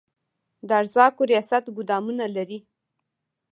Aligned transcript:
د 0.67 0.69
ارزاقو 0.79 1.23
ریاست 1.31 1.63
ګدامونه 1.77 2.25
لري؟ 2.35 2.59